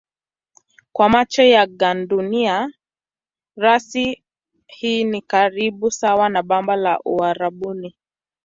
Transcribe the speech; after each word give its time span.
Kwa 0.93 1.09
macho 1.09 1.43
ya 1.43 1.67
gandunia 1.67 2.69
rasi 3.55 4.23
hii 4.67 5.03
ni 5.03 5.21
karibu 5.21 5.91
sawa 5.91 6.29
na 6.29 6.43
bamba 6.43 6.75
la 6.75 6.99
Uarabuni. 7.05 7.95